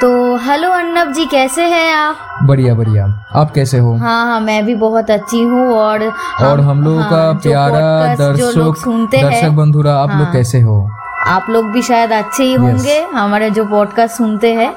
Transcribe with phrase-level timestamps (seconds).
[0.00, 0.08] तो
[0.44, 2.16] हेलो अर्नब जी कैसे हैं आप?
[2.46, 3.04] बढ़िया बढ़िया।
[3.36, 3.92] आप कैसे हो?
[3.96, 6.04] हाँ हाँ मैं भी बहुत अच्छी हूँ और
[6.44, 10.32] और हम लोगों हाँ, का प्यारा लोग दर्शक सुनते हैं। दर्शक बंधुरा आप हाँ, लोग।
[10.32, 10.78] कैसे हो?
[11.26, 14.72] आप लोग भी शायद अच्छे ही होंगे हमारे जो पॉडकास्ट सुनते हैं।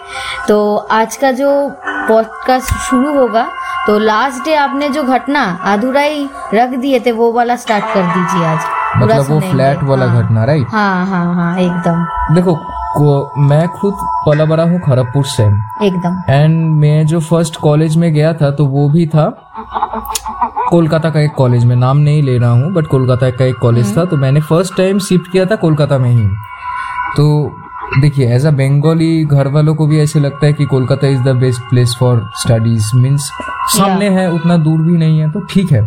[0.47, 1.49] तो आज का जो
[1.81, 3.47] पॉडकास्ट शुरू होगा
[3.87, 5.43] तो लास्ट डे आपने जो घटना
[5.73, 8.59] अधूरा ही रख दिए थे वो वाला स्टार्ट कर दीजिए आज।
[8.97, 12.05] मतलब वो फ्लैट वाला हाँ। घटना राइट हाँ हाँ हाँ एकदम।
[12.35, 12.59] देखो
[12.95, 13.93] को, मैं खुद
[14.25, 15.43] पला बड़ा हूँ खड़गपुर से।
[15.85, 19.25] एकदम। एंड मैं जो फ़र्स्ट कॉलेज में गया था तो वो भी था
[20.69, 23.97] कोलकाता का एक कॉलेज में नाम नहीं ले रहा हूँ बट कोलकाता का एक कॉलेज
[23.97, 26.27] था। तो मैंने फ़र्स्ट टाइम शिफ्ट किया था कोलकाता में ही।
[27.17, 27.55] तो
[28.01, 31.35] देखिए एज अ बंगाली घर वालों को भी ऐसे लगता है कि Kolkata is the
[31.37, 33.29] best place for studies means
[33.69, 35.81] सामने है उतना दूर भी नहीं है तो ठीक है।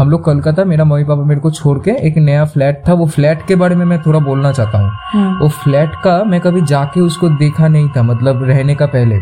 [0.00, 3.06] हम लोग कोलकाता मेरा मम्मी पापा मेरे को छोड़ के एक नया फ्लैट था। वो
[3.06, 6.60] फ्लैट के बारे में मैं थोड़ा बोलना चाहता हूँ। हम्म, वो फ्लैट का मैं कभी
[6.66, 9.18] जाके उसको देखा नहीं था मतलब रहने का पहले।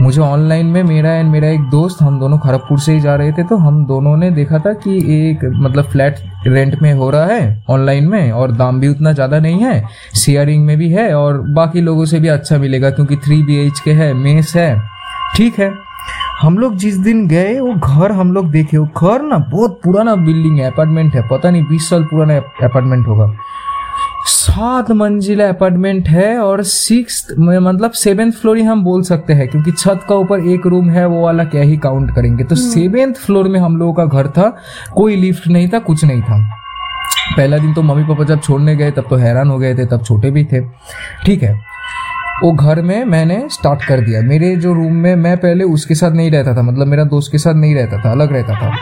[0.00, 3.32] मुझे ऑनलाइन में मेरा एंड मेरा एक दोस्त हम दोनों खड़गपुर से ही जा रहे
[3.32, 7.24] थे तो हम दोनों ने देखा था कि एक मतलब फ्लैट रेंट में हो रहा
[7.24, 9.82] है ऑनलाइन में और दाम भी उतना ज़्यादा नहीं है
[10.16, 13.80] शेयरिंग में भी है और बाकी लोगों से भी अच्छा मिलेगा क्योंकि थ्री बी एच
[13.80, 14.74] के है मेस है
[15.36, 15.70] ठीक है।
[16.40, 20.14] हम लोग जिस दिन गए वो घर हम लोग देखे। वो घर ना बहुत पुराना
[20.16, 23.32] बिल्डिंग है अपार्टमेंट है। पता नहीं बीस साल पुराना अपार्टमेंट होगा।
[24.26, 29.72] सात मंजिला अपार्टमेंट है और सिक्स मतलब सेवेंथ फ्लोर ही हम बोल सकते हैं क्योंकि
[29.72, 33.48] छत का ऊपर एक रूम है वो वाला क्या ही काउंट करेंगे। तो सेवेंथ फ्लोर
[33.48, 34.48] में हम लोगों का घर था
[34.94, 36.42] कोई लिफ्ट नहीं था कुछ नहीं था।
[37.36, 40.04] पहला दिन तो मम्मी पापा जब छोड़ने गए तब तो हैरान हो गए थे तब
[40.04, 40.60] छोटे भी थे।
[41.24, 41.58] ठीक है
[42.44, 46.10] वो घर में मैंने स्टार्ट कर दिया। मेरे जो रूम में मैं पहले उसके साथ
[46.10, 48.72] नहीं रहता था मतलब मेरा दोस्त के साथ नहीं रहता था, अलग रहता था।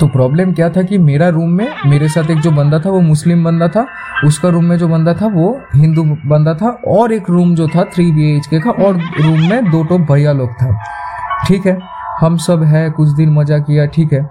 [0.00, 3.00] तो प्रॉब्लम क्या था कि मेरा रूम में मेरे साथ एक जो बंदा था, वो
[3.00, 3.86] मुस्लिम बंदा था,
[4.24, 7.84] उसका रूम में जो बंदा था, वो हिंदू बंदा था और एक रूम जो था
[7.84, 10.84] थ्री बी एच के का, और रूम में दो टो भैया लोग था।
[11.48, 11.95] ठीक है?
[12.20, 14.24] हम सब है कुछ दिन मज़ा किया ठीक है।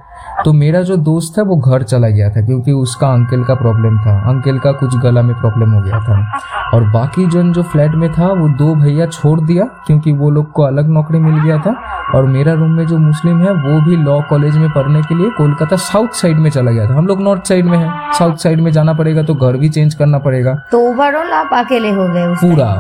[0.46, 3.98] तो मेरा जो दोस्त है वो घर चला गया था क्योंकि उसका अंकल का प्रॉब्लम
[4.00, 6.40] था। अंकल का कुछ गला में प्रॉब्लम हो गया था।
[6.74, 10.52] और बाकी जन जो फ्लैट में था वो दो भैया छोड़ दिया क्योंकि वो लोग
[10.52, 11.76] को अलग नौकरी मिल गया था।
[12.16, 15.30] और मेरा रूम में जो मुस्लिम है वो भी लॉ कॉलेज में पढ़ने के लिए
[15.38, 18.62] कोलकाता साउथ साइड में चला गया था। हम लोग नॉर्थ साइड में है। साउथ साइड
[18.62, 22.34] में जाना पड़ेगा तो घर भी चेंज करना पड़ेगा। तो ओवरऑल आप अकेले हो गए
[22.36, 22.76] पूरा।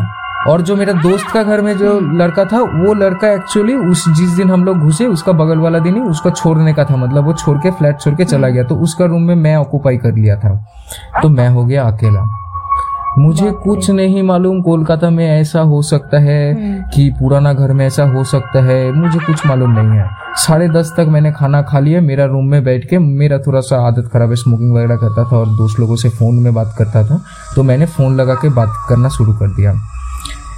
[0.47, 4.29] और जो मेरा दोस्त का घर में जो लड़का था वो लड़का एक्चुअली उस जिस
[4.29, 7.33] दिन हम लोग घुसे उसका बगल वाला दिन ही उसका छोड़ने का था। मतलब वो
[7.33, 10.35] छोड़ के फ्लैट छोड़ के चला गया। तो उसका रूम में मैं ऑक्यूपाई कर लिया
[10.35, 10.66] था।
[11.22, 12.41] तो मैं हो गया अकेला।
[13.17, 16.53] मुझे कुछ नहीं मालूम कोलकाता में ऐसा हो सकता है
[16.95, 20.94] कि पुराना घर में ऐसा हो सकता है। मुझे कुछ मालूम नहीं है। साढ़े दस
[20.97, 24.29] तक मैंने खाना खा लिया। मेरा रूम में बैठ के मेरा थोड़ा सा आदत खराब
[24.29, 27.22] है। स्मोकिंग वगैरह करता था और दोस्त लोगों से फ़ोन में बात करता था।
[27.55, 29.73] तो मैंने फ़ोन लगा के बात करना शुरू कर दिया।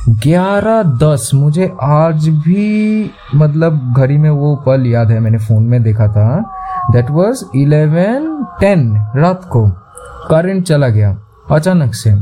[0.10, 5.84] ग्यारह दस, मुझे आज भी मतलब घड़ी में वो पल याद है, मैंने फ़ोन में
[5.84, 6.54] देखा था।
[6.92, 9.68] दैट वाज इलेवन टेन रात को।
[10.30, 11.18] करंट चला गया,
[11.52, 12.16] अचानक से।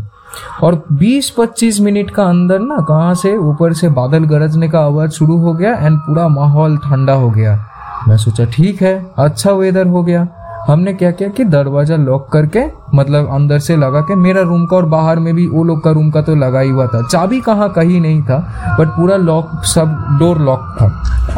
[0.63, 5.38] और 20-25 मिनट का अंदर ना, कहाँ से, ऊपर से बादल गरजने का आवाज़ शुरू
[5.38, 7.66] हो गया एंड पूरा माहौल ठंडा हो गया।
[8.07, 10.28] मैं सोचा, ठीक है अच्छा वेदर हो गया।
[10.68, 12.62] हमने क्या किया कि दरवाज़ा लॉक करके
[12.94, 15.92] मतलब अंदर से लगा के मेरा रूम का और बाहर में भी वो लोग का
[15.92, 18.38] रूम का तो लगा ही हुआ था। चाबी कहाँ कहीं नहीं था
[18.80, 20.86] बट पूरा लॉक सब डोर लॉक था।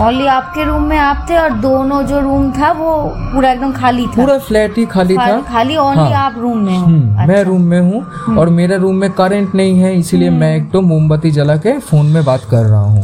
[0.06, 2.94] ओनली आपके रूम में आप थे और दोनों जो रूम था वो
[3.34, 6.78] पूरा एकदम खाली था। पूरा फ्लैट ही खाली था। खाली, ओनली हाँ। आप रूम में
[6.78, 10.72] हम्म, मैं रूम में हूँ और मेरे रूम में करंट नहीं है इसीलिए मैं एक
[10.72, 13.04] तो मोमबत्ती जला के फ़ोन में बात कर रहा हूँ।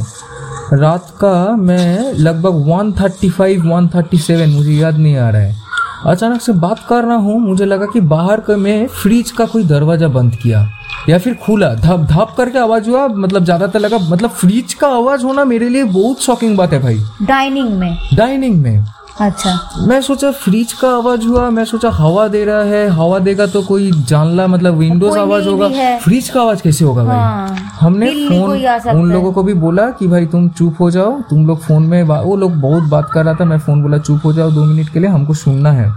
[0.73, 5.62] रात का मैं लगभग 135 137 मुझे याद नहीं आ रहा है।
[6.07, 9.63] अचानक से बात कर रहा हूँ मुझे लगा कि बाहर का मैं फ्रिज का कोई
[9.63, 10.67] दरवाज़ा बंद किया
[11.09, 15.23] या फिर खुला धप धप करके आवाज़ हुआ मतलब ज़्यादातर लगा मतलब फ्रिज का आवाज़
[15.23, 18.85] होना मेरे लिए बहुत शॉकिंग बात है भाई। डाइनिंग में। डाइनिंग में।
[19.21, 23.45] अच्छा। मैं सोचा फ्रिज का आवाज़ हुआ मैं सोचा हवा दे रहा है हवा देगा
[23.47, 25.67] तो कोई जानला मतलब विंडोज़ आवाज़ होगा।
[26.03, 27.17] फ्रिज का आवाज़ कैसे होगा भाई?
[27.17, 31.45] हाँ। हमने फ़ोन उन लोगों को भी बोला कि भाई तुम चुप हो जाओ तुम
[31.47, 34.33] लोग फ़ोन में वो लोग बहुत बात कर रहा था मैं फ़ोन बोला चुप हो
[34.33, 35.91] जाओ दो मिनट के लिए हमको सुनना है।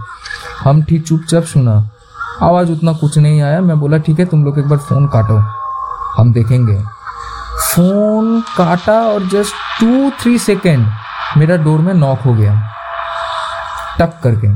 [0.63, 1.75] हम ठीक चुपचाप सुना।
[2.43, 5.37] आवाज़ उतना कुछ नहीं आया मैं बोला ठीक है तुम लोग एक बार फ़ोन काटो
[6.17, 6.79] हम देखेंगे।
[7.73, 10.87] फ़ोन काटा और जस्ट टू थ्री सेकेंड
[11.37, 12.61] मेरा डोर में नॉक हो गया।
[13.99, 14.47] टक करके।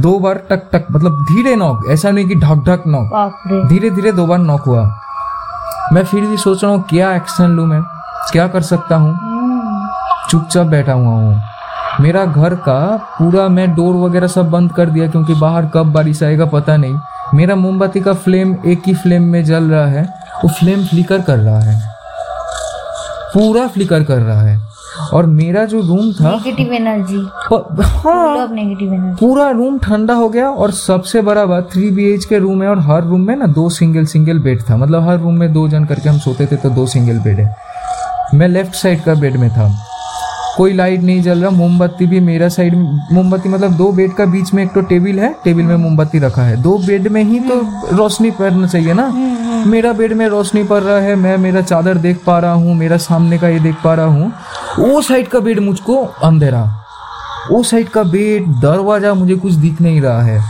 [0.00, 4.12] दो बार टक टक मतलब धीरे नॉक ऐसा नहीं कि ढक ढक नॉक धीरे धीरे
[4.12, 4.84] दो बार नॉक हुआ।
[5.92, 7.82] मैं फिर भी सोच रहा हूँ क्या एक्शन लूँ मैं?
[8.32, 9.16] क्या कर सकता हूँ?
[10.30, 11.40] चुपचाप बैठा हुआ हूँ।
[12.00, 16.22] मेरा घर का पूरा मैं डोर वगैरह सब बंद कर दिया क्योंकि बाहर कब बारिश
[16.22, 16.98] आएगा पता नहीं।
[17.34, 20.02] मेरा मोमबत्ती का फ्लेम एक ही फ्लेम में जल रहा है।
[20.44, 21.80] वो फ्लेम फ्लिकर कर रहा है।
[23.34, 24.56] पूरा फ्लिकर कर रहा है।
[25.12, 27.18] और मेरा जो रूम था नेगेटिव एनर्जी
[27.94, 32.24] हाँ नेगेटिव एनर्जी पूरा रूम ठंडा हो गया और सबसे बड़ा बात थ्री बी एच
[32.24, 35.18] के रूम है और हर रूम में ना दो सिंगल सिंगल बेड था। मतलब हर
[35.20, 37.54] रूम में दो जन करके हम सोते थे तो दो सिंगल बेड है।
[38.34, 39.68] मैं लेफ़्ट साइड का बेड में था।
[40.56, 42.74] कोई लाइट नहीं जल रहा, मोमबत्ती भी मेरा साइड
[43.12, 46.42] मोमबत्ती मतलब दो बेड का बीच में एक तो टेबल है टेबल में मोमबत्ती रखा
[46.42, 47.60] है। दो बेड में ही तो
[47.92, 49.08] रोशनी पड़ना चाहिए ना।
[49.66, 52.96] मेरा बेड में रोशनी पड़ रहा है, मैं मेरा चादर देख पा रहा हूँ, मेरा
[52.98, 54.32] सामने का ये देख पा रहा हूँ।
[54.78, 56.64] वो साइड का बेड मुझको अंधेरा।
[57.50, 60.42] वो साइड का बेड दरवाज़ा मुझे कुछ दिख नहीं रहा है।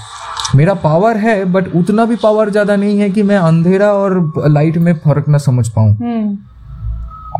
[0.54, 4.76] मेरा पावर है बट उतना भी पावर ज़्यादा नहीं है कि मैं अंधेरा और लाइट
[4.78, 6.36] में फ़र्क ना समझ पाऊँ। हम्म।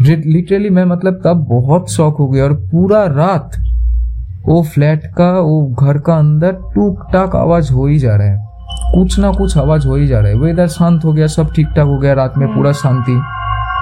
[0.02, 3.56] लिटरली मैं मतलब तब बहुत शौक हो गया और पूरा रात
[4.46, 8.38] वो फ्लैट का वो घर का अंदर टूक टाक आवाज़ हो ही जा रहा है।
[8.94, 11.66] कुछ ना कुछ आवाज़ हो ही जा रहा है। वेदर शांत हो गया सब ठीक
[11.66, 13.20] ठाक हो गया रात में पूरा शांति।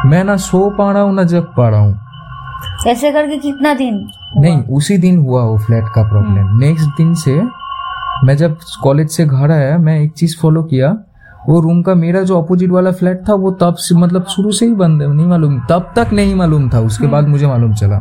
[0.08, 1.98] मैं ना सो पा रहा हूँ ना जग पा रहा हूँ।
[2.88, 4.06] ऐसे करके कितना दिन
[4.38, 7.40] नहीं उसी दिन हुआ वो फ्लैट का प्रॉब्लम नेक्स्ट दिन से
[8.24, 10.96] मैं जब कॉलेज से घर आया मैं एक चीज़ फॉलो किया।
[11.48, 14.66] वो रूम का मेरा जो अपोजिट वाला फ्लैट था वो तब से मतलब शुरू से
[14.66, 17.98] ही बंद है नहीं मालूम तब तक नहीं मालूम था उसके बाद मुझे मालूम चला।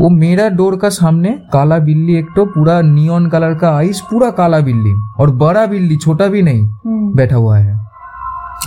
[0.00, 4.30] वो मेरा डोर का सामने काला बिल्ली एक तो पूरा नियॉन कलर का आइस पूरा
[4.30, 7.76] काला बिल्ली और बड़ा बिल्ली छोटा भी नहीं हम्म, बैठा हुआ है।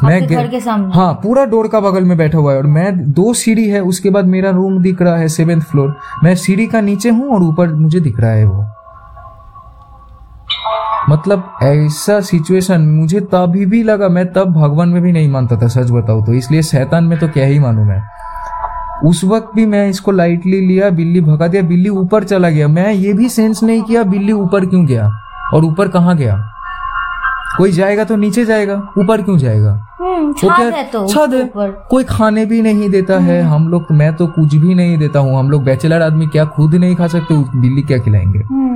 [0.03, 0.91] मैं घर के सामने?
[0.93, 4.09] हाँ पूरा डोर का बगल में बैठा हुआ है और मैं दो सीढ़ी है उसके
[4.09, 7.73] बाद मेरा रूम दिख रहा है सेवेंथ फ्लोर मैं सीढ़ी का नीचे हूँ और ऊपर
[7.73, 8.65] मुझे दिख रहा है वो।
[11.11, 15.67] मतलब ऐसा सिचुएशन मुझे तभी भी लगा मैं तब भगवान में भी नहीं मानता था
[15.67, 18.01] सच बताऊँ तो। इसलिए शैतान में तो क्या ही मानू मैं।
[19.05, 22.91] उस वक्त भी मैं इसको लाइटली लिया बिल्ली भगा दिया बिल्ली ऊपर चला गया। मैं
[22.91, 25.11] ये भी सेंस नहीं किया बिल्ली ऊपर क्यों गया
[25.53, 26.35] और ऊपर कहाँ गया।
[27.57, 29.71] कोई जाएगा तो नीचे जाएगा ऊपर क्यों जाएगा?
[30.01, 31.51] हम्म, छत क्या है तो छत
[31.89, 35.37] कोई खाने भी नहीं देता है हम लोग मैं तो कुछ भी नहीं देता हूँ।
[35.39, 38.39] हम लोग बैचलर आदमी क्या खुद नहीं खा सकते बिल्ली क्या खिलाएँगे?
[38.39, 38.70] हम्म,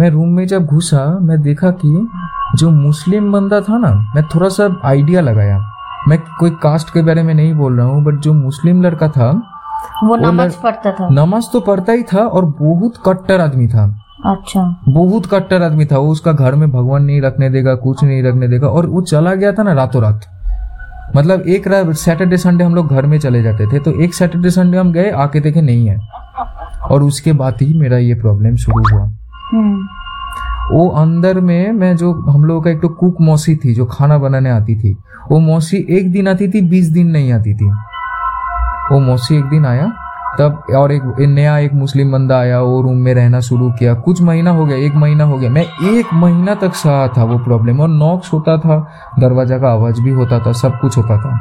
[0.00, 2.08] मैं रूम में जब घुसा मैं देखा कि
[2.56, 5.58] जो मुस्लिम बंदा था ना मैं थोड़ा सा आइडिया लगाया।
[6.08, 9.30] मैं कोई कास्ट के बारे में नहीं बोल रहा हूँ बट जो मुस्लिम लड़का था
[10.04, 13.84] वो नमाज़ पढ़ता था। नमाज़ तो पढ़ता ही था और बहुत कट्टर आदमी था।
[14.26, 18.22] अच्छा। बहुत कट्टर आदमी था। वो उसका घर में भगवान नहीं रखने देगा कुछ नहीं
[18.22, 20.26] रखने देगा और वो चला गया था ना रातों रात
[21.16, 24.50] मतलब एक रात सैटरडे संडे हम लोग घर में चले जाते थे तो एक सैटरडे
[24.50, 25.98] संडे हम गए आके देखे नहीं है।
[26.90, 29.10] और उसके बाद ही मेरा ये प्रॉब्लम शुरू हुआ।
[30.72, 34.18] वो अंदर में मैं जो हम लोगों का एक तो कुक मौसी थी, जो खाना
[34.18, 34.96] बनाने आती थी,
[35.30, 37.70] वो मौसी एक दिन आती थी, बीस दिन नहीं आती थी।
[38.92, 39.92] वो मौसी एक दिन आया,
[40.38, 43.94] तब और एक एक नया एक मुस्लिम बंदा आया, वो रूम में रहना शुरू किया।
[43.94, 47.38] कुछ महीना हो गया, एक महीना हो गया। मैं एक महीना तक सहा था वो
[47.38, 48.88] प्रॉब्लम, और नॉक्स होता था,
[49.18, 51.38] दरवाज़ा का आवाज़ भी होता था, सब कुछ होता था।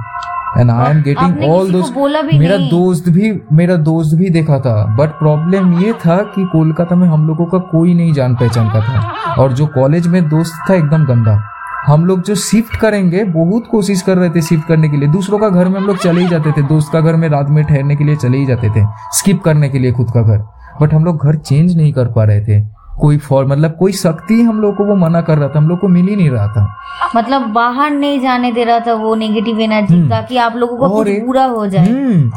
[0.58, 4.60] And I am getting all दोस्त बोला भी मेरा दोस्त भी मेरा दोस्त भी देखा
[4.60, 8.70] था। बट प्रॉब्लम ये था कि कोलकाता में हम लोगों का कोई नहीं जान पहचान
[8.70, 11.42] का था। और जो कॉलेज में दोस्त था एकदम गंदा।
[11.88, 15.40] हम लोग जो शिफ्ट करेंगे बहुत कोशिश कर रहे थे शिफ्ट करने के लिए। दूसरों
[15.40, 17.64] का घर में हम लोग चले ही जाते थे। दोस्त का घर में रात में
[17.64, 20.44] ठहरने के लिए चले ही जाते थे। स्किप करने के लिए खुद का घर।
[20.82, 24.42] बट हम लोग घर चेंज नहीं कर पा रहे थे। कोई फॉर मतलब कोई शक्ति
[24.42, 26.48] हम लोग को वो मना कर रहा था हम लोग को मिल ही नहीं रहा
[26.48, 26.78] था।
[27.16, 31.08] मतलब बाहर नहीं जाने दे रहा था वो नेगेटिव एनर्जी ताकि आप लोगों को और
[31.08, 32.32] एक- हो जाए। हम्म।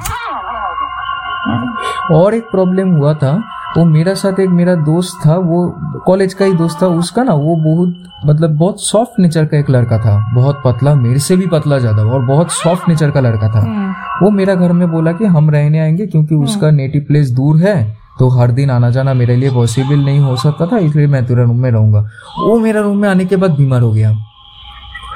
[2.14, 3.42] और एक प्रॉब्लम हुआ था
[3.76, 5.74] वो मेरा साथ एक मेरा दोस्त था वो
[6.06, 7.94] कॉलेज का ही दोस्त था उसका ना वो बहुत
[8.26, 12.02] मतलब बहुत सॉफ्ट नेचर का एक लड़का था बहुत पतला मेरे से भी पतला ज़्यादा
[12.02, 15.50] और बहुत सॉफ्ट नेचर का लड़का था। हम्म, वो मेरा घर में बोला कि हम
[15.50, 19.50] रहने आएँगे क्योंकि उसका नेटिव प्लेस दूर है तो हर दिन आना जाना मेरे लिए
[19.50, 22.00] पॉसिबल नहीं हो सकता था इसलिए मैं तेरा रूम में रहूँगा।
[22.38, 24.10] वो मेरा रूम में आने के बाद बीमार हो गया।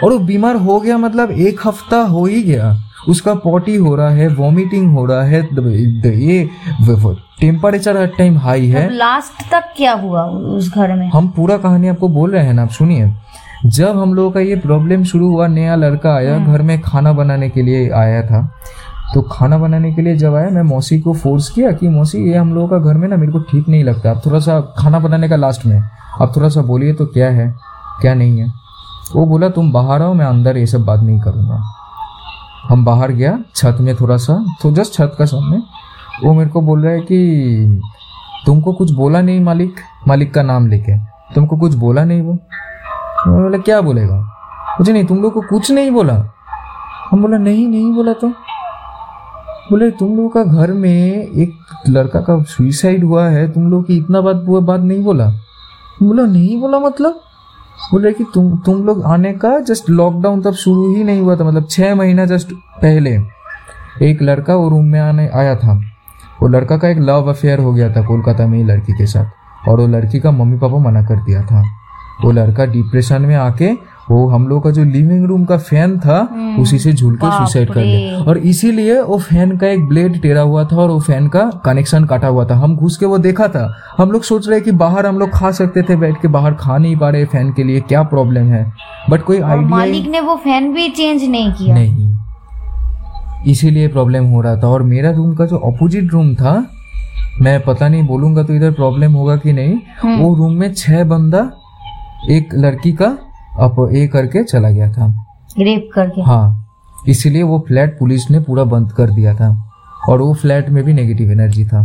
[0.04, 2.76] और वो बीमार हो गया मतलब एक हफ़्ता हो ही गया।
[3.08, 6.50] उसका पॉटी हो रहा है वॉमिटिंग हो रहा है द- द- ये
[7.40, 11.10] टेम्परेचर हर टाइम हाई है। लास्ट तक क्या हुआ उस घर में?
[11.14, 13.12] हम पूरा कहानी आपको बोल रहे हैं ना आप सुनिए।
[13.66, 17.48] जब हम लोगों का ये प्रॉब्लम शुरू हुआ नया लड़का आया घर में खाना बनाने
[17.48, 18.54] के लिए आया था
[19.14, 22.36] तो खाना बनाने के लिए जब आया, मैं मौसी को फोर्स किया कि, मौसी, ये
[22.36, 24.98] हम लोगों का घर में ना मेरे को ठीक नहीं लगता। आप थोड़ा सा खाना
[24.98, 25.82] बनाने का लास्ट में।
[26.22, 27.54] आप थोड़ा सा बोलिए तो क्या है,
[28.00, 28.52] क्या नहीं है?
[29.14, 31.62] वो बोला, तुम बाहर आओ, मैं अंदर ये सब बात नहीं करूँगा।
[32.68, 35.62] हम बाहर गया, छत में थोड़ा सा तो जस्ट छत का सामने।
[36.26, 37.80] वो मेरे को बोल रहा है कि,
[38.46, 39.74] तुमको कुछ बोला नहीं मालिक?
[40.08, 40.98] मालिक का नाम लेके।
[41.34, 42.32] तुमको कुछ बोला नहीं वो?
[43.28, 44.32] बोला, क्या बोलेगा?
[44.78, 46.32] कुछ नहीं, तुम लोग को कुछ नहीं बोला।
[47.10, 48.32] हम बोला, नहीं नहीं बोला तो?
[49.70, 51.52] बोले, तुम लोग का घर में एक
[51.88, 55.26] लड़का का सुइसाइड हुआ है, तुम लोग की इतना बात, वो बात नहीं बोला?
[56.02, 57.20] बोला, नहीं बोला मतलब?
[57.92, 61.44] बोल कि, तुम तुम लोग आने का जस्ट लॉकडाउन तब शुरू ही नहीं हुआ था
[61.44, 63.18] मतलब छह महीना जस्ट पहले
[64.02, 65.80] एक लड़का वो रूम में आने, आया था।
[66.42, 69.26] वो लड़का का एक लव अफेयर हो गया था कोलकाता में ही लड़की के साथ
[69.68, 71.64] और वो लड़की का मम्मी पापा मना कर दिया था।
[72.24, 76.18] वो लड़का डिप्रेशन में आके वो हम लोग का जो लिविंग रूम का फ़ैन था
[76.60, 80.40] उसी से झूल के सुसाइड कर लिया। और इसीलिए वो फ़ैन का एक ब्लेड टेढ़ा
[80.40, 83.48] हुआ था और वो फ़ैन का कनेक्शन काटा हुआ था। हम घुस के वो देखा
[83.48, 83.66] था।
[83.98, 86.78] हम लोग सोच रहे कि बाहर हम लोग खा सकते थे बैठ के बाहर खा
[86.78, 88.64] नहीं पा रहे फ़ैन के लिए। क्या प्रॉब्लम है?
[89.10, 92.14] बट कोई आइडिया मालिक ने वो फ़ैन भी चेंज नहीं किया। नहीं।
[93.46, 96.66] इसीलिए प्रॉब्लम हो रहा था। और मेरा रूम का जो अपोजिट रूम था
[97.40, 101.04] मैं पता नहीं बोलूँगा तो इधर प्रॉब्लम होगा कि नहीं। हम्म। वो रूम में छह
[101.04, 101.50] बंदा
[102.30, 103.16] एक लड़की का
[103.60, 105.06] अप ए करके चला गया था।
[105.58, 106.62] रेप करके। हाँ
[107.08, 109.48] इसीलिए वो फ्लैट पुलिस ने पूरा बंद कर दिया था
[110.08, 111.80] और वो फ्लैट में भी नेगेटिव एनर्जी था।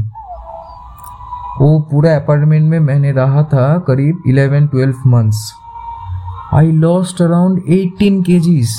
[1.61, 5.51] वो पूरा अपार्टमेंट में मैंने रहा था करीब 11 12 months
[6.53, 8.75] I lost around 18 kgs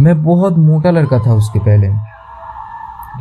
[0.00, 1.88] मैं बहुत मोटा लड़का था उसके पहले।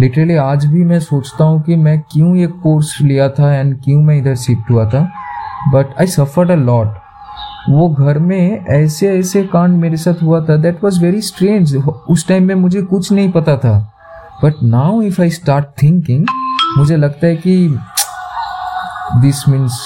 [0.01, 4.01] लिटरली आज भी मैं सोचता हूँ कि मैं क्यों ये कोर्स लिया था एंड क्यों
[4.01, 5.07] मैं इधर शिफ्ट हुआ था।
[5.73, 6.93] But I suffered a lot
[7.69, 11.75] वो घर में ऐसे ऐसे कांड मेरे साथ हुआ था। दैट वॉज़ वेरी स्ट्रेंज
[12.09, 13.77] उस टाइम में मुझे कुछ नहीं पता था।
[14.43, 16.25] But now if I start thinking
[16.77, 17.55] मुझे लगता है कि
[19.21, 19.79] दिस मीन्स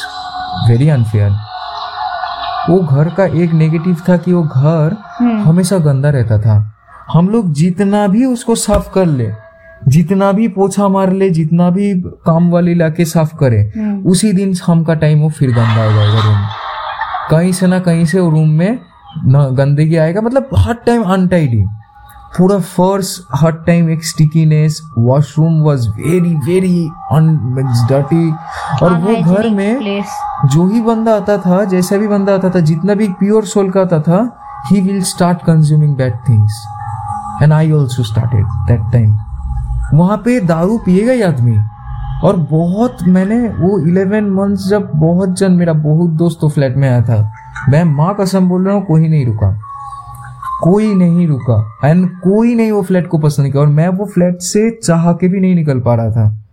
[0.70, 1.32] वेरी अनफेयर
[2.70, 6.74] वो घर का एक नेगेटिव था कि वो घर हम्म। हमेशा गंदा रहता था।
[7.14, 9.32] हम लोग जितना भी उसको साफ़ कर ले
[9.88, 11.94] जितना भी पोछा मार ले जितना भी
[12.26, 15.92] काम वाली लाके साफ़ करे हम्म। उसी दिन शाम का टाइम वो फिर गंदा हो
[15.92, 16.59] जाएगा रूम
[17.30, 18.80] कहीं से ना कहीं से रूम में
[19.26, 21.66] न गंदगी आएगा मतलब हर टाइम अनटाइडी
[22.38, 26.90] पूरा फर्श हर टाइम एक stickiness washroom was very very
[27.90, 28.32] dirty
[28.84, 30.04] और वो घर में
[30.46, 33.82] जो ही बंदा आता था जैसा भी बंदा आता था जितना भी प्योर सोल का
[33.82, 36.64] आता था he will start consuming bad things
[37.44, 39.20] and I also started that time
[39.94, 41.58] वहाँ पे दारू पिएगा ही आदमी।
[42.24, 46.90] और बहुत मैंने वो इलेवन मंथ्स जब बहुत जन मेरा बहुत दोस्त तो फ्लैट में
[46.90, 47.32] आया था।
[47.70, 49.52] मैं माँ कसम बोल रहा हूँ कोई नहीं रुका।
[50.64, 54.42] कोई नहीं रुका। एंड कोई नहीं वो फ्लैट को पसंद किया। और मैं वो फ्लैट
[54.42, 56.44] से चाह के भी नहीं निकल पा रहा था।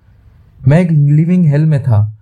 [0.68, 2.12] मैं एक लिविंग हेल में था।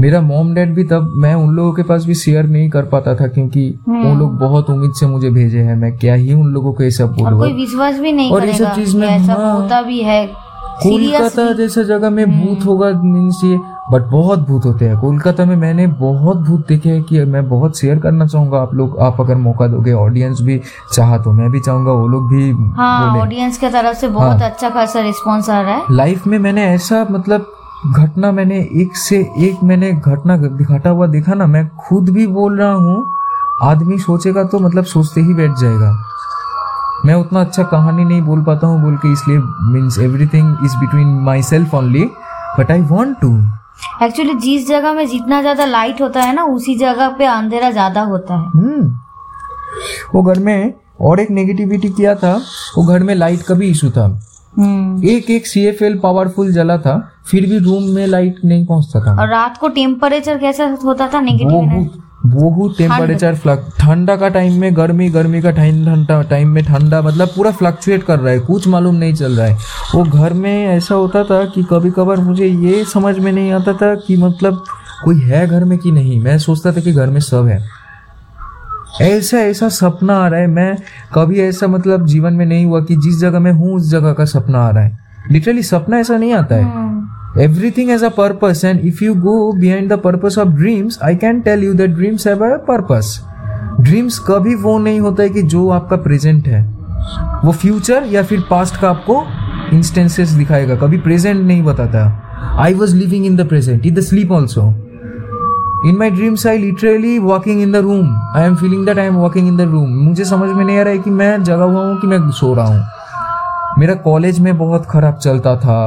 [0.00, 3.14] मेरा मॉम डैड भी तब मैं उन लोगों के पास भी शेयर नहीं कर पाता
[3.14, 6.72] था क्योंकि वो लोग बहुत उम्मीद से मुझे भेजे हैं। मैं क्या ही उन लोगों
[6.72, 9.32] को ये सब और बोलूँगा कोई विश्वास भी नहीं और ये सब चीज़ में, ऐसा
[9.32, 10.45] हाँ। होता भी है।
[10.82, 13.58] कोलकाता जैसे जगह में भूत होगा मीन्स ये
[13.92, 17.78] बट बहुत भूत होते हैं। कोलकाता में मैंने बहुत भूत देखे हैं कि मैं बहुत
[17.78, 20.60] शेयर करना चाहूँगा। आप लोग आप अगर मौका दोगे ऑडियंस भी
[20.92, 24.50] चाहा तो मैं भी चाहूँगा वो लोग भी हाँ ऑडियंस के तरफ़ से बहुत हाँ।
[24.50, 27.52] अच्छा खासा रिस्पॉन्स आ रहा है। लाइफ में मैंने ऐसा मतलब
[27.94, 32.58] घटना मैंने एक से एक मैंने घटना घटा हुआ देखा ना मैं खुद भी बोल
[32.58, 33.04] रहा हूँ
[33.62, 35.90] आदमी सोचेगा तो मतलब सोचते ही बैठ जाएगा।
[37.06, 39.38] मैं उतना अच्छा कहानी नहीं बोल पाता हूँ बोल के इसलिए
[39.72, 42.04] means everything is between my self only
[42.58, 43.28] but I want to
[44.04, 48.02] actually जिस जगह में जितना ज़्यादा लाइट होता है ना उसी जगह पे अंधेरा ज़्यादा
[48.04, 48.88] होता है। हम्म।
[50.14, 52.34] वो घर में और एक नेगेटिविटी किया था
[52.76, 54.06] वो घर में लाइट का भी इशू था।
[54.54, 56.96] हम्म। एक एक सी एफ़ एल पावरफुल जला था
[57.30, 61.20] फिर भी रूम में लाइट नहीं पहुँचता था। और रात को टेम्परेचर कैसा होता था
[61.20, 66.64] नेगेटिव बहुत टेम्परेचर फ्लक ठंडा। का टाइम में गर्मी गर्मी का टाइम ठंडा टाइम में
[66.64, 69.56] ठंडा मतलब पूरा फ्लक्चुएट कर रहा है कुछ मालूम नहीं चल रहा है।
[69.94, 73.72] वो घर में ऐसा होता था कि कभी कभार मुझे ये समझ में नहीं आता
[73.72, 74.64] था कि मतलब
[75.04, 77.64] कोई है घर में कि नहीं। मैं सोचता था कि घर में सब है।
[79.02, 80.76] ऐसा ऐसा सपना आ रहा है। मैं
[81.14, 84.24] कभी ऐसा मतलब जीवन में नहीं हुआ कि जिस जगह मैं हूँ उस जगह का
[84.24, 84.98] सपना आ रहा है।
[85.30, 86.64] लिटरली सपना ऐसा नहीं आता है।
[87.38, 91.42] Everything has a purpose, and if you go behind the purpose of dreams, i can
[91.42, 93.10] tell you that dreams have a purpose.
[93.80, 96.62] Dreams कभी वो नहीं होता है कि जो आपका प्रेजेंट है।
[97.44, 99.22] वो फ्यूचर या फिर पास्ट का आपको
[99.76, 102.04] इंस्टेंसेस दिखाएगा। कभी प्रेजेंट नहीं बताता।
[102.62, 104.68] I was living in the present in the sleep also
[105.88, 109.14] in my dreams I literally walking in the room I am feeling that I am
[109.14, 111.86] walking in the room मुझे समझ में नहीं आ रहा है कि मैं जगा हुआ
[111.86, 112.82] हूँ कि मैं सो रहा हूँ।
[113.78, 115.78] मेरा कॉलेज में बहुत खराब चलता था।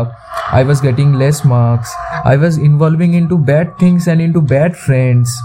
[0.53, 1.93] I was getting less marks
[2.25, 5.39] I was involving in to bad things and in to bad friends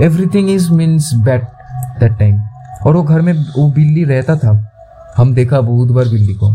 [0.00, 1.44] means bad
[2.00, 2.40] that time
[2.86, 4.52] और वो घर में वो बिल्ली रहता था।
[5.16, 6.54] हम देखा बहुत बार बिल्ली को।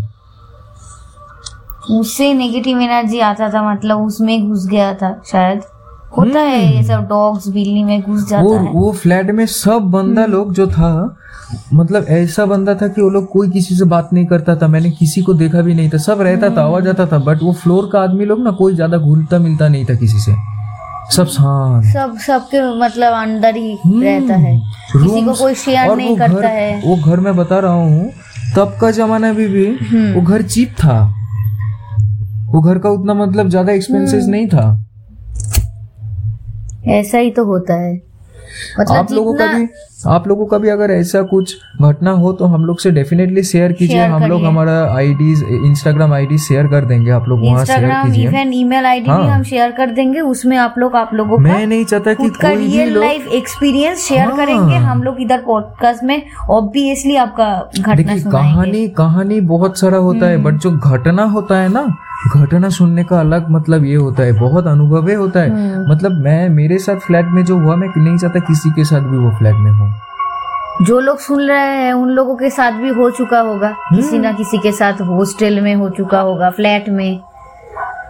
[2.00, 5.62] उससे नेगेटिव एनर्जी आता था मतलब उसमें घुस गया था शायद।
[6.17, 9.89] होता है ये सब डॉग्स बिल्ली में घुस वो जाता है। वो फ्लैट में सब
[9.91, 10.91] बंदा लोग जो था
[11.74, 14.91] मतलब ऐसा बंदा था कि वो लोग कोई किसी से बात नहीं करता था मैंने
[14.91, 17.89] किसी को देखा भी नहीं था सब रहता था आवाज़ आता था बट वो फ्लोर
[17.93, 20.36] का आदमी लोग ना कोई ज़्यादा घुलता मिलता नहीं था किसी से।
[21.12, 24.58] सब शांत। सब सबके मतलब अंदर ही हम्म, रहता है।
[24.93, 28.10] किसी को कोई शेयर नहीं वो करता घर- है। वो घर मैं बता रहा हूँ
[28.55, 31.00] तब का जमाना भी भी हम्म। वो घर चीप था।
[32.53, 34.65] वो घर का उतना मतलब ज़्यादा हम्म। एक्सपेंसेस नहीं था।
[36.88, 38.02] ऐसा ही तो होता है।
[38.80, 39.68] मतलब आप लोगों का भी
[40.08, 43.72] आप लोगों का भी अगर ऐसा कुछ घटना हो तो हम लोग से डेफिनेटली शेयर
[43.72, 45.32] कीजिए। हम लोग हमारा आईडी
[45.68, 49.28] इंस्टाग्राम आईडी शेयर कर देंगे। आप लोग वहाँ शेयर कीजिए। इवन ईमेल आईडी हाँ। भी।
[49.28, 52.56] हम शेयर कर देंगे। उसमें आप लोग आप लोगों का मैं नहीं चाहता कि कोई
[52.58, 58.88] रियल लाइफ एक्सपीरियंस शेयर हाँ। करेंगे। हम लोग इधर पॉडकास्ट में ऑब्वियसली आपका घटना कहानी
[58.98, 61.88] कहानी बहुत सारा होता है बट जो घटना होता है ना
[62.27, 66.12] घटना सुनने का अलग मतलब ये होता है बहुत अनुभव है होता है। हम्म। मतलब
[66.12, 69.32] मैं मेरे साथ फ्लैट में जो हुआ मैं नहीं चाहता किसी के साथ भी वो
[69.32, 69.94] फ्लैट में हो।
[70.82, 74.32] जो लोग सुन रहे हैं उन लोगों के साथ भी हो चुका होगा। किसी ना
[74.32, 77.20] किसी के साथ हॉस्टल में हो चुका होगा फ्लैट में।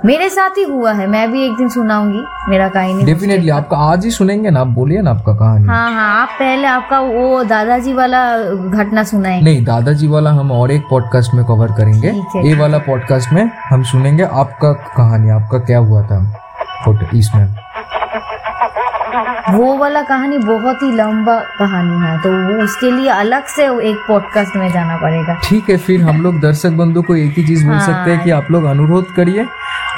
[0.05, 4.05] मेरे साथ ही हुआ है मैं भी एक दिन सुनाऊँगी मेरा कहानी डेफिनेटली आपका आज
[4.05, 7.93] ही सुनेंगे ना आप बोलिए ना आपका कहानी। हाँ हाँ आप पहले आपका वो दादाजी
[7.93, 12.11] वाला घटना सुनाए। नहीं दादाजी वाला हम और एक पॉडकास्ट में कवर करेंगे।
[12.47, 16.23] ये वाला पॉडकास्ट में हम सुनेंगे आपका कहानी आपका क्या हुआ था
[16.85, 17.55] फ़ोटो इसमें।
[19.51, 23.97] वो वाला कहानी बहुत ही लंबा कहानी है तो वो उसके लिए अलग से एक
[24.07, 27.65] पॉडकास्ट में जाना पड़ेगा। ठीक है फिर हम लोग दर्शक बंधु को एक ही चीज़
[27.65, 29.45] बोल हाँ। सकते हैं कि आप लोग अनुरोध करिए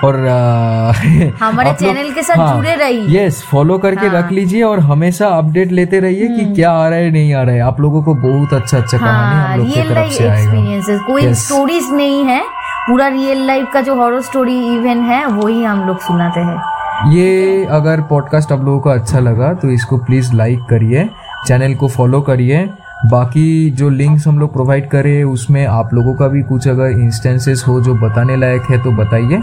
[0.04, 0.16] और
[1.42, 5.28] हमारे चैनल के साथ हाँ, जुड़े रहिए। यस फॉलो करके हाँ। रख लीजिए और हमेशा
[5.38, 8.14] अपडेट लेते रहिए कि क्या आ रहा है नहीं आ रहा है। आप लोगों को
[8.28, 11.92] बहुत अच्छा अच्छा हाँ, कहानी हम लोग की रियल तरफ़ लाइफ से एक्सपीरियंसेस कोई स्टोरीज
[11.94, 12.42] नहीं है
[12.88, 17.66] पूरा रियल लाइफ का जो हॉरर स्टोरी इवेंट है वही हम लोग सुनाते हैं। ये
[17.66, 21.10] अगर पॉडकास्ट आप लोगों को अच्छा लगा तो इसको प्लीज़ लाइक करिए
[21.48, 22.66] चैनल को फॉलो करिए।
[23.06, 27.64] बाकी जो लिंक्स हम लोग प्रोवाइड करें, उसमें आप लोगों का भी कुछ अगर इंस्टेंसेस
[27.68, 29.42] हो जो बताने लायक है तो बताइए।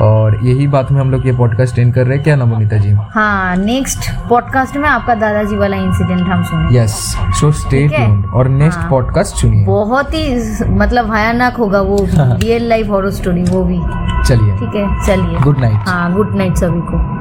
[0.00, 2.76] और यही बात में हम लोग ये पॉडकास्ट एंड कर रहे हैं। क्या ना मुनीता
[2.76, 2.92] जी?
[3.14, 6.94] हाँ नेक्स्ट पॉडकास्ट में आपका दादाजी वाला इंसिडेंट हम सुनेंगे। यस
[7.40, 7.88] सो स्टे है?
[7.88, 13.10] ट्यून्ड और नेक्स्ट हाँ। पॉडकास्ट सुनिए। बहुत ही मतलब भयानक होगा वो रियल लाइफ हॉरर
[13.10, 13.80] स्टोरी वो भी।
[14.28, 17.19] चलिए। ठीक है चलिए। गुड नाइट हाँ गुड नाइट सभी को।